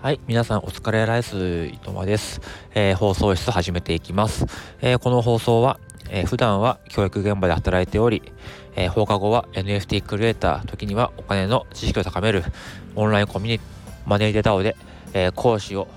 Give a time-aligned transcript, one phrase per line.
[0.00, 0.20] はい。
[0.28, 2.40] 皆さんお疲れライス、いとまです。
[2.72, 4.46] えー、放送室始めていきます。
[4.80, 8.22] えー、この放送は、えー、普段は教育現場で働いており、
[8.76, 12.44] え放課後は NFT クリエイター、時にはお金の知識を高める
[12.94, 14.76] オンラインコミュニティマネーデタオで、
[15.14, 15.88] え講師を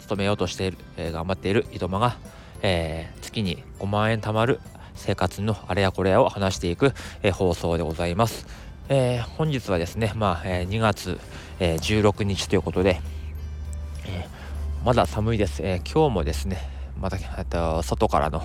[0.00, 2.18] 務めようとしている、え頑張っているいとまが、
[2.60, 4.60] え月に5万円貯まる
[4.94, 6.92] 生活のあれやこれやを話していく、
[7.22, 8.46] え放送でございます。
[8.90, 11.18] え本日はですね、まあ、え2月、
[11.58, 13.00] え16日ということで、
[14.84, 16.58] まだ寒いです、えー、今日もですね
[17.00, 18.42] また、えっと、外からの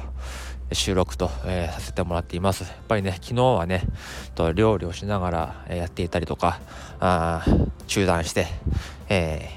[0.73, 2.63] 収録と、えー、させてもらっています。
[2.63, 3.83] やっぱりね昨日はね
[4.35, 6.59] と料理をしながら、え、やっていたりとか
[6.99, 7.45] あ
[7.87, 8.47] 中断して、
[9.09, 9.49] え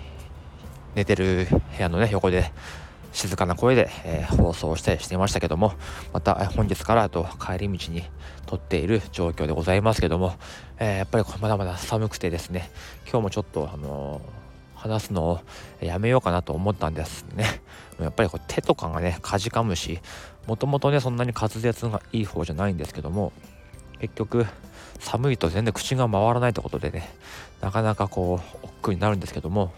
[0.95, 2.53] 寝てる部屋のね横で
[3.12, 5.73] 静かな声で、え放送したりしていましたけども
[6.12, 8.03] また本日からと帰り道に
[8.47, 10.34] 撮っている状況でございますけども、
[10.79, 12.71] えやっぱりまだまだ寒くてですね
[13.05, 14.21] 今日もちょっとあの
[14.85, 15.41] 話すのを
[15.81, 17.63] やめようかなと思ったんですね。
[17.99, 19.99] やっぱりこう手とかがね、かじかむし、
[20.47, 23.33] もともとね、そんなに滑舌がいい方じゃないんですけども、
[24.01, 24.47] 結局、
[25.01, 27.09] 寒いと全然口が回らないってことでね、
[27.62, 29.73] なかなかこう、億劫になるんですけども、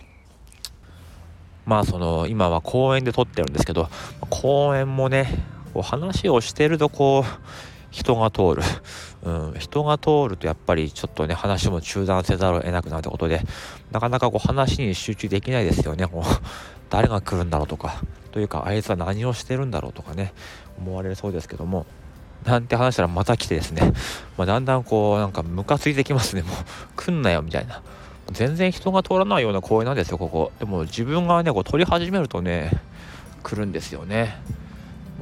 [1.67, 3.89] まあその、今は公園で撮ってるんですけど、
[4.29, 5.29] 公園もね、
[5.73, 8.63] こう話をしてるとこう、人が通る、
[9.23, 13.43] うん、人が通るとやっぱりちょっとね話も中断せざるを得なくなるってことで
[13.91, 16.07] なかなかこう話に集中できないですよね。
[16.07, 16.25] こう
[16.91, 20.33] 誰が来るんだろうとかというかあいつは何をしてるんだろうとかね
[20.79, 21.85] 思われそうですけども
[22.45, 23.93] なんて話したらまた来てですね、
[24.37, 26.43] まあ、だんだんこうなんかムカついてきますね。
[26.43, 26.57] もう
[26.97, 27.83] 来んなよみたいな。
[28.33, 30.53] 全然人が通らないような公園なんですよここ。
[30.59, 32.71] でも自分がねこう撮り始めるとね
[33.43, 34.37] 来るんですよね。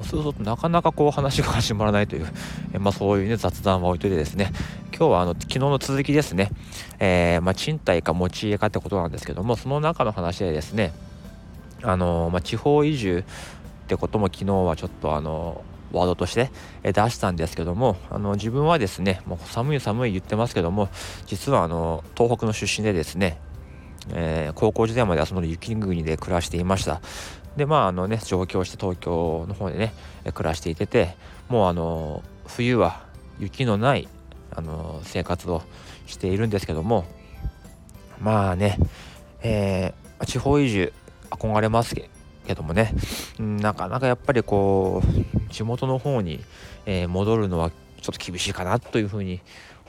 [0.04, 2.26] そうするとなかなかこう話が始まらないという、
[2.72, 4.52] えまあ、そういうね雑談は置いといてですね。
[4.96, 6.50] 今日はあの昨日の続きですね、
[7.00, 10.92] えー、まあ、賃貸か持ち家かってことなんですけどもその中の話でですね
[11.82, 13.24] あのまあ、地方移住
[13.84, 15.62] ってことも昨日はちょっとあの
[15.92, 16.50] ワードとして
[16.82, 20.88] 出したんですけどもあの自分はですねもう寒い寒い言ってますけども
[21.26, 23.38] 実はあの東北の出身でですね、
[24.14, 27.00] えー、高校時代まではその雪国で暮らしていました。
[27.56, 29.94] でまああのね上京して東京の方でね
[30.32, 31.16] 暮らしていてて
[31.48, 33.04] もうあの冬は
[33.38, 34.08] 雪のない
[34.54, 35.62] あの生活を
[36.06, 37.04] しているんですけども
[38.20, 38.78] まあね、
[39.42, 40.92] えー、地方移住
[41.30, 42.08] 憧れますけ
[42.54, 42.94] どもね
[43.38, 46.40] なかなかやっぱりこう地元の方に、
[46.86, 49.40] えー、戻るのはちょっと厳しいかなというふうに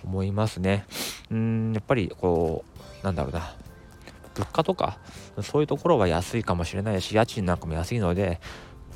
[0.03, 0.85] 思いますね。
[1.31, 2.63] うんやっぱりこ
[3.01, 3.55] うなんだろうな
[4.35, 5.00] 物価とか
[5.41, 8.40] そういうところは安いかもしれないし家賃なんかも安いので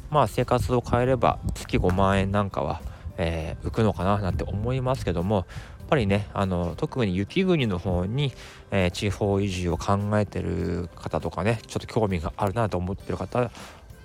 [0.09, 2.81] まあ生活を変えれば月5万円なんかは、
[3.17, 5.45] えー、浮くのかななんて思いますけどもやっ
[5.89, 8.33] ぱりねあの特に雪国の方に、
[8.71, 13.51] えー、地方移住を考えてる方とかねちょっと興味があるなと思ってる方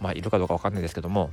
[0.00, 1.30] まあいるかどうか分かんないですけども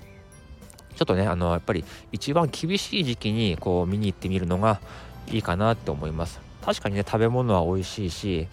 [0.95, 4.81] ちょっとねあのやっぱり一番厳しい時期にこう見に行ってみるのが
[5.27, 6.39] いいかなって思います。
[6.63, 8.47] 確かにね食べ物は美味しいし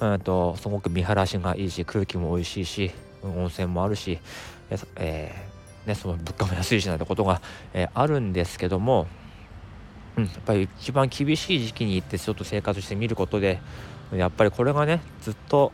[0.00, 2.90] うんとすごく見晴らしがいいし空気も美味しいし
[3.22, 4.18] 温泉もあるし、
[4.96, 7.40] えー、ね、その物価も安いしなんてことが、
[7.72, 9.06] えー、あるんですけども、
[10.16, 13.60] うん、やっぱり一番厳しい時期に行ってちょっと生活してみることで
[14.12, 15.72] やっぱりこれがねずっと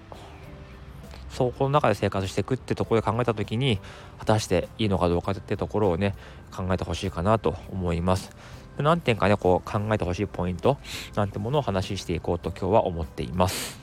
[1.28, 3.80] そこの中で生活していくってところで考えた時に
[4.18, 6.14] 果たしていいのかどうかってところをね
[6.54, 8.30] 考えてほしいかなと思います。
[8.78, 10.78] 何点かねこう考えてほしいポイント
[11.14, 13.81] なんてものを話していこうと今日は思っています。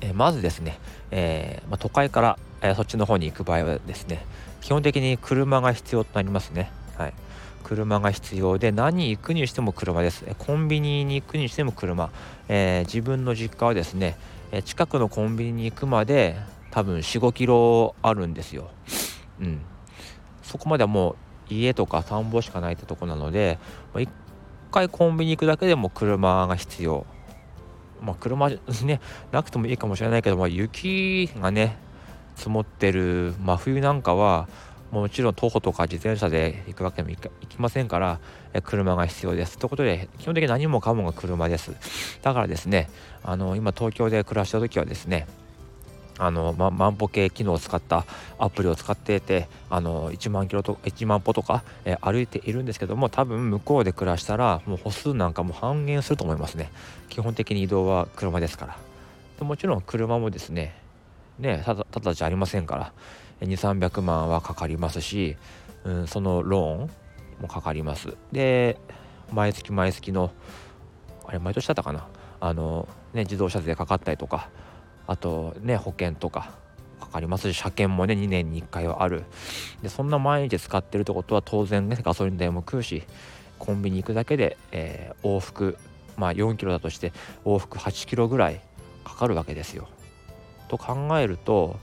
[0.00, 0.78] えまずですね、
[1.10, 4.24] えー、まあ、都会から、え、そっちの方に行く場合はですね
[4.60, 6.70] 基本的に車が必要となりますね。
[6.96, 7.12] はい
[7.66, 10.24] 車が必要で何に行くにしても車です。
[10.38, 12.10] コンビニに行くにしても車。
[12.48, 14.16] えー、自分の実家はですね、
[14.52, 16.36] え近くのコンビニに行くまで
[16.70, 18.70] 多分4、5キロあるんですよ。
[19.40, 19.60] うん。
[20.44, 21.16] そこまではも
[21.50, 23.58] う家とか田んぼしかないってとこなので、
[23.92, 24.08] ま1
[24.70, 27.04] 回コンビニ行くだけでも車が必要。
[28.02, 28.50] まあ、車
[28.84, 29.00] ね
[29.32, 31.76] なくてもいいかもしれないけど、まあ、雪がね
[32.34, 34.48] 積もってる真冬なんかは
[34.90, 38.20] もちろん徒歩とか自転車で行くわけにもいきませんから
[38.52, 39.58] え車が必要です。
[39.58, 41.72] ということで基本的に何もかもが車です。
[42.22, 42.88] だからですね
[43.24, 45.26] あの今東京で暮らした時はですね
[46.18, 48.04] あの、ま、万歩計機能を使った
[48.38, 56.70] アプリを使っていてあの1万キロと1万歩とか、えー、歩いているんですけども多分向こうで暮らしたらもう歩数なんかも半減すると思いますね。
[57.08, 58.76] 基本的に移動は車ですから。
[59.38, 60.74] でもちろん車もですね
[61.38, 62.92] ねただただじゃありませんから
[63.42, 65.36] 2300万はかかりますし、
[65.84, 66.90] うん、そのローン
[67.42, 68.16] もかかります。
[68.32, 68.78] で
[69.32, 70.30] 毎月毎月の
[71.26, 72.06] あれ毎年だったかな？
[72.40, 74.48] あのね自動車税かかったりとか
[75.06, 76.50] あとね保険とか
[77.00, 79.24] かかりますし車検もね2年に1回はある
[79.82, 83.04] でそんな毎日使ってるってことは当然ねガソリン代も食うし
[83.58, 85.78] コンビニ行くだけで、えー、往復
[86.16, 87.12] まあ4キロだとして
[87.44, 88.60] 往復8キロぐらい
[89.04, 89.88] かかるわけですよ。
[90.68, 91.78] と考えると、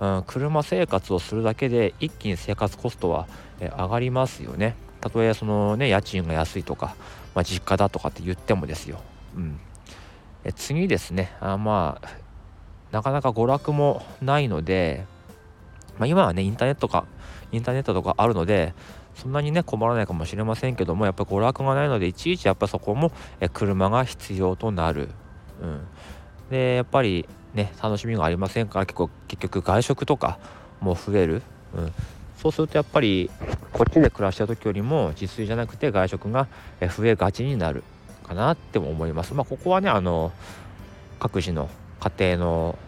[0.00, 3.28] うん、車生活をするだけで一気に生活コストは、
[3.60, 4.74] えー、上がりますよね。
[5.00, 6.96] たとえそのね家賃が安いとか、
[7.34, 9.00] まあ、実家だとかって言ってもですよ。
[9.36, 9.60] うん、
[10.44, 12.08] え次ですねあまあ
[12.92, 15.04] なかなか娯楽もないので、
[15.98, 17.06] まあ、今はねインターネットか
[17.52, 18.74] インターネットとかあるので
[19.14, 25.08] そんなにね困らないかもしれませんけどもやっぱ娯楽がないのでいちいちやっぱそこもえ車が必要となる、
[25.62, 25.86] うん、
[26.50, 30.38] でやっぱりね楽しみがありませんから結構結局外食とか
[30.80, 31.42] も増える、
[31.74, 31.92] うん、
[32.36, 33.30] そうするとやっぱり
[33.72, 36.46] こっちで暮らした時よりも自炊じゃなくて外食が
[36.80, 37.84] 増えがちになる
[38.26, 39.34] かなっても思います。
[39.34, 40.32] まあここはねあの
[41.18, 41.70] 各自の
[42.10, 42.78] 家庭の、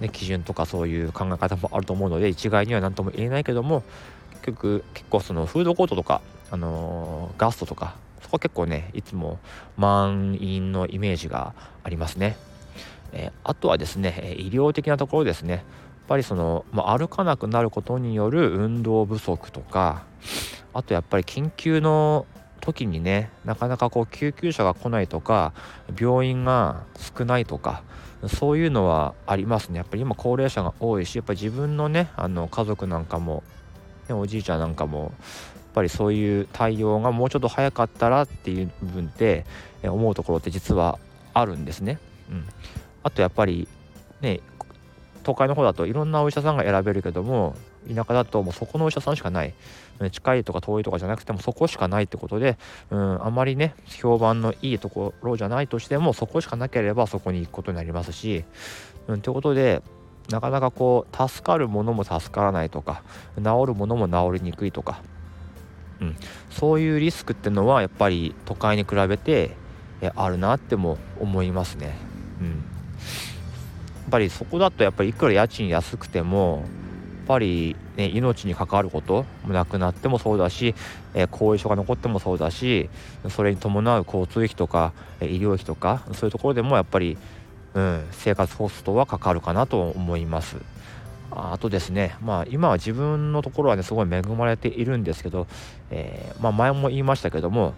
[0.00, 3.82] ね、基準とかそういう考え方もあると思うので一概には何とも言えないけども
[4.42, 6.20] 結局結構そのフードコートとか、
[6.50, 9.38] あのー、ガストとかそこは結構ねいつも
[9.76, 11.54] 満員のイメージが
[11.84, 12.36] ありますね。
[13.12, 15.62] えー、あとはですね医療的なところですねやっ
[16.08, 20.04] ぱりその、まあ、歩かなくなることによる運動不足とか
[20.72, 22.26] あとやっぱり緊急の
[22.60, 25.52] 時にねなかなかこう救急車が来ないとか
[26.00, 27.82] 病院が少ないとか
[28.28, 33.42] そういうのはありますねやっぱり今高齢者が多いしやっぱり自分のねあの家族なんかも、
[34.08, 35.10] ね、おじいちゃんなんかもやっ
[35.74, 39.44] ぱりそういう対応がもうちょっと早かったらっていう部分って
[39.82, 40.98] 思うところって実は
[41.34, 41.98] あるんですね。
[42.30, 42.46] うん、
[43.02, 43.66] あとやっぱり
[44.20, 44.40] ね
[45.22, 47.56] 都会の方だといろんなお医者さんが選べるけども
[47.88, 49.54] 田舎だともうそこのお医者さんしかない
[50.10, 52.56] 近いとか遠いとかじゃなくてもそこしかないってことで、
[52.90, 58.44] うん、あまりね評判のいいところじゃないとしてもそこしかなければそこに行くことになりますし、
[59.06, 59.82] うん、ということで
[60.30, 63.02] なかなかこう助かるものも助からないとか
[63.36, 65.02] 治るものも治りにくいとか、
[66.00, 66.16] うん、
[66.50, 69.56] そういうリスクってのはやっぱり都会に比べて
[70.16, 71.96] あるなっても思いますね。
[72.40, 76.64] うん、やっぱりそこだとやっぱりいくら家賃安くても
[77.32, 80.74] ぱり、ね、命に関わることもなくなってもそうだし、
[81.14, 82.90] えー、後遺症が残ってもそうだし
[83.30, 87.16] それに伴う交通費とか、え医療費とかそういうところでもやっぱり、
[87.74, 90.56] うん、生活コストはかかるかなと思います。
[91.34, 95.46] あとですね、まあ、今は自分のところはねすごい恵まれているんですけど、
[95.90, 97.72] えー、まあ、前も言いましたけども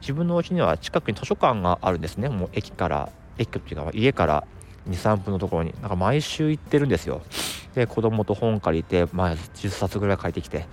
[0.00, 4.44] 自分のお家には近くに図書館があるんですねもう駅から駅っていうか家から
[4.88, 7.22] 23分のところになんか毎週行ってるんですよ。
[7.74, 10.66] で子供と本借りて、まあ、10冊ぐらい借りてきて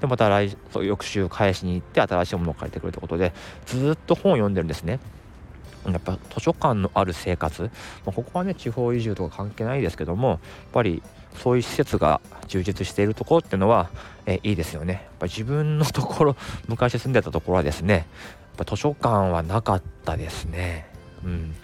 [0.00, 3.32] でまた来翌週返しに行って新しいものを借りてくるってことで
[3.66, 4.98] ずっと本を読んでるんですね。
[5.86, 7.68] やっぱ図書館のある生活、ま
[8.08, 10.38] あ、ここはね地方移住とか関係ないですけどもやっ
[10.72, 11.02] ぱり
[11.36, 13.88] そういう施設が充実しているところっていうのは、
[14.26, 14.94] えいいですよね。
[14.94, 16.36] やっぱ自分のところ
[16.66, 18.04] 昔住んでたところはですねやっ
[18.58, 20.86] ぱ図書館はなかったですね。
[21.24, 21.54] うん。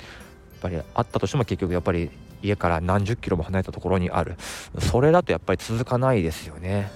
[0.56, 2.10] っぱりあったとしても結局やっぱり
[2.42, 4.36] 家から何十キロも離れたところにある。
[4.78, 6.90] それだとやっぱり続かないですよね。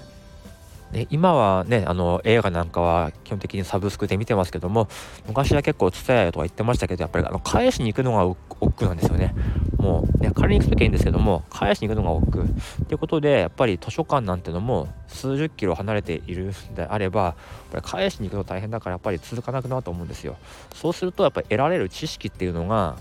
[0.93, 4.89] で今はねあの映画なんかは基本的にサブスクで見てますけども
[5.29, 9.35] 昔は結構伝えとか言ってましたけどやっぱりあの返しに行くのが億劫なんですよね。
[9.79, 12.85] もうね借りに行く時はいいんですけども返しに行くのが億劫。
[12.87, 17.37] ということでやっぱり図書館なんてのも数十キロ離れているんであれば
[17.71, 20.37] これ返しに行くの大変だからやっぱり続かなくなると思うんですよ。
[20.75, 22.97] そうするとやっぱり得られる知識っていうのが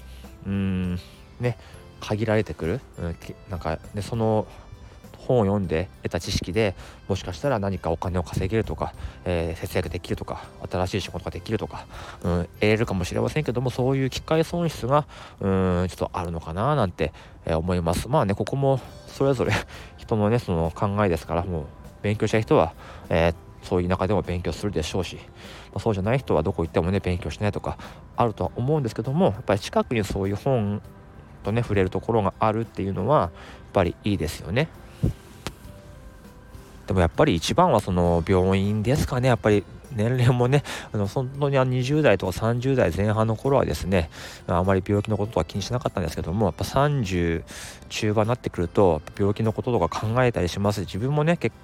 [0.46, 1.00] うーん。
[1.39, 1.58] ね
[2.00, 3.15] 限られてくる、うん、
[3.50, 4.48] なんか、ね、その
[5.17, 6.75] 本を読んで得た知識で
[7.08, 8.93] もしかしたら何かお金を稼げるとか、
[9.25, 11.86] えー、節約できるとか新しい仕事ができるとか、
[12.24, 15.05] うん、得れるかもしれませんけどもそういう機会損失が
[15.39, 17.12] うんちょっとあるのかななんて、
[17.46, 18.08] えー、思います。
[18.08, 19.51] まあねここもそれぞれ
[19.98, 21.63] 人のねその考えですからもう
[22.01, 22.74] 勉強した人は、
[23.10, 25.17] えーそういう中でも勉強するでしょうし、
[25.72, 27.78] まあ、そうじゃない人はどこ行ってもね勉強しないとか
[28.16, 30.82] あるとは思うんですけどもやっぱり近くにそういう本
[31.44, 33.32] とね触れるところがあるっていうのはやっ
[33.74, 34.68] ぱりいいですよね。
[36.88, 39.64] でもやっぱり一番はその病院ですかねやっぱり
[39.96, 44.10] 年齢もねあの本当に20代とか30代前半の頃はですね
[44.48, 47.44] あまり病気のことは気にしなかったんですけどもやっぱ30
[47.90, 51.56] 中盤になってくると病気のこととか考えたりします自分もね結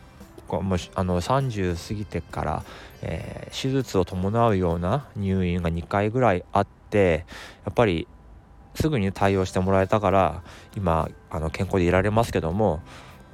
[0.48, 2.64] 構もあの30過ぎてから、
[3.02, 7.26] えー、手術を伴うような入院が2回ぐらいあって
[7.66, 8.08] やっぱり
[8.76, 10.44] すぐに対応してもらえたから
[10.76, 12.82] 今あの健康でいられますけども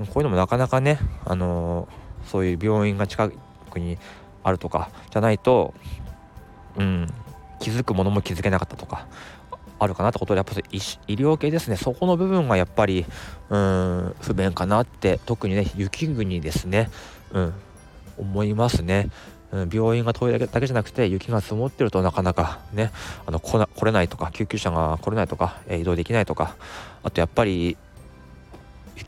[0.08, 1.88] こういうのもなかなかね、あの、
[2.26, 3.30] そういう病院が近
[3.70, 3.98] くに
[4.44, 5.74] あるとかじゃないと、
[6.78, 7.08] うん、
[7.60, 9.08] 気づくものも気づけなかったとか
[9.84, 10.64] あるかなってことでやっぱり
[11.08, 11.76] 医療系ですね。
[11.76, 13.04] そこの部分がやっぱり
[13.50, 16.92] うん不便かなって特にね雪国ですね。
[17.32, 17.54] うん
[18.20, 19.10] 思いますね。
[19.52, 22.92] うん、病院が遠いだけじゃなくて雪が積もってるとなかなかね
[23.26, 26.56] あの来な来れないとか救急車が来れないとか、え、移動できないとか
[27.04, 27.76] あとやっぱり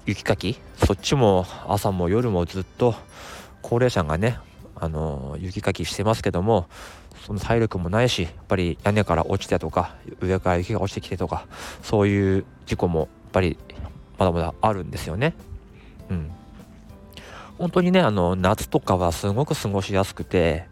[0.06, 0.58] 雪かき？
[0.86, 2.96] そっちも朝も夜もずっと
[3.62, 4.39] 高齢者がね
[4.83, 6.67] あの雪かきしてますけども
[7.25, 11.47] その体力もないしやっぱり屋根から落ちてとか上から雪が落ちてきてとか
[11.81, 13.57] そういう事故もやっぱり
[14.17, 15.33] まだまだあるんですよね。
[16.09, 16.31] うん
[17.57, 20.65] 本当にねあの夏とかはすごく過ごしやすくて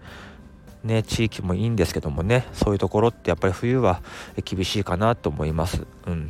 [0.83, 4.01] ね地域もいいんですけどもねそういうところってやっぱり冬は
[4.43, 5.85] 厳しいかなと思います。
[6.05, 6.29] うん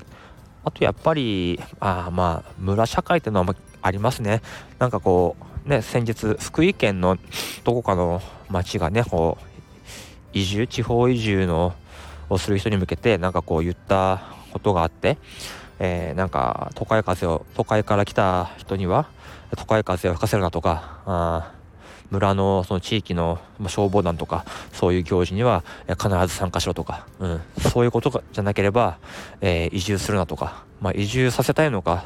[0.64, 4.44] あとやっぱりあまあ村社会ってのはありますね。
[4.78, 7.18] なんかこうね先日福井県の
[7.64, 9.52] どこかの町がねこう
[10.34, 11.74] 移住地方移住の
[12.30, 15.18] をする人に向けてなんかこう言ったことがあって、
[15.80, 19.08] えー、なんか都会風を都会から来た人には
[19.58, 21.54] 都会風を吹かせるなとかあ
[22.10, 27.42] 村のその地域の消防団とかそういう行事には必ず参加しろとか、うん、
[27.72, 28.98] そういうことじゃなければ、
[29.40, 32.04] えー、移住するなとか、まあ、移住させたいのか、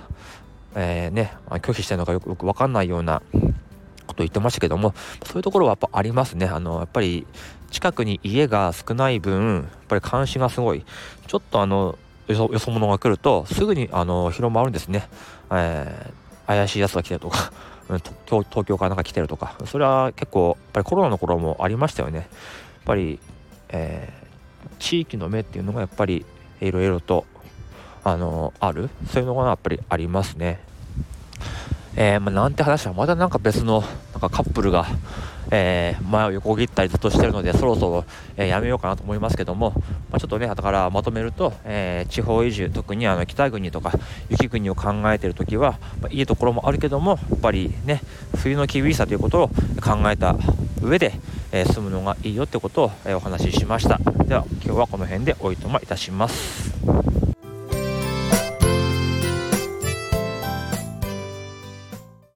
[0.75, 6.45] えー、ね、拒否したいのかよくよく分かんないようなこと言ってましたけどもそういうところはやっぱありますね。
[6.45, 7.25] あのやっぱり
[7.71, 10.85] 近くに家が少ない分やっぱり監視がすごい。
[11.27, 15.07] ちょっとあのよそ者が来るとすぐにあの広まるんですね、
[15.51, 17.51] えー、怪しいやつが来てるとか
[18.25, 22.17] 東東京からなんか来てるとかそれは結構やっぱりコロナの頃もありましたよね。
[22.17, 22.27] やっ
[22.85, 23.19] ぱり、
[23.69, 26.25] えー、地域の目っていうのがやっぱり
[26.61, 27.25] いろいろと
[28.05, 28.89] あのある？
[29.11, 30.59] そういうのがやっぱりありますね。
[31.97, 33.81] えー、まあ、なんて話はまだなんか別の
[34.11, 34.85] なんかカップルが、
[35.49, 39.71] えー、前を横切ったりずっとしてるのでそろそろ、えー、やめようかなと思いますけども、
[40.11, 43.93] まあ、ちょっとねだからまとめると、え地方移住特にあの北国とか
[44.29, 48.01] 雪国を考えてる時は、まあ、いいところもあるけどもやっぱりね
[48.35, 50.35] 冬の厳しさということを考えた
[50.81, 51.13] 上で、
[51.51, 53.97] え住むのがいいよってことを、えお話ししました。
[54.25, 57.24] では今日はこの辺でおいとまいたします。